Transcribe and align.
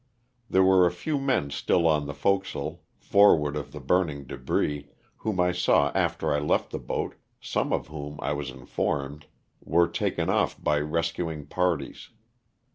There 0.49 0.63
were 0.63 0.87
a 0.87 0.91
few 0.91 1.19
men 1.19 1.51
still 1.51 1.85
on 1.87 2.07
the 2.07 2.15
forecastle, 2.15 2.81
forward 2.97 3.55
of 3.55 3.71
the 3.71 3.79
burning 3.79 4.23
debris, 4.23 4.87
whom 5.17 5.39
I 5.39 5.51
saw 5.51 5.91
after 5.93 6.33
I 6.33 6.39
left 6.39 6.71
the 6.71 6.79
boat, 6.79 7.13
some 7.39 7.71
of 7.71 7.89
whom, 7.89 8.17
I 8.19 8.33
was 8.33 8.49
informed, 8.49 9.27
were 9.63 9.87
taken 9.87 10.27
off 10.27 10.59
by 10.59 10.79
rescuing 10.79 11.45
parties. 11.45 12.09